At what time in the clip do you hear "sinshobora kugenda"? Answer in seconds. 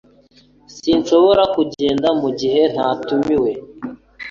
0.77-2.07